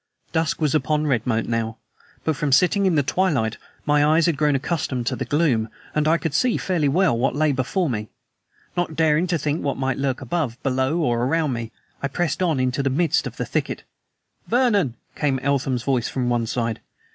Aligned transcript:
Dusk 0.31 0.59
was 0.59 0.73
upon 0.73 1.05
Redmoat 1.05 1.45
now, 1.45 1.77
but 2.23 2.35
from 2.35 2.51
sitting 2.51 2.87
in 2.87 2.95
the 2.95 3.03
twilight 3.03 3.57
my 3.85 4.03
eyes 4.03 4.25
had 4.25 4.35
grown 4.35 4.55
accustomed 4.55 5.05
to 5.05 5.15
gloom, 5.15 5.69
and 5.93 6.07
I 6.07 6.17
could 6.17 6.33
see 6.33 6.57
fairly 6.57 6.89
well 6.89 7.15
what 7.15 7.35
lay 7.35 7.51
before 7.51 7.87
me. 7.87 8.09
Not 8.75 8.95
daring 8.95 9.27
to 9.27 9.37
think 9.37 9.61
what 9.61 9.77
might 9.77 9.99
lurk 9.99 10.19
above, 10.19 10.57
below, 10.63 11.07
around 11.13 11.53
me, 11.53 11.71
I 12.01 12.07
pressed 12.07 12.41
on 12.41 12.59
into 12.59 12.81
the 12.81 12.89
midst 12.89 13.27
of 13.27 13.37
the 13.37 13.45
thicket. 13.45 13.83
"Vernon!" 14.47 14.95
came 15.15 15.37
Eltham's 15.37 15.83
voice 15.83 16.09
from 16.09 16.29
one 16.29 16.47
side. 16.47 16.81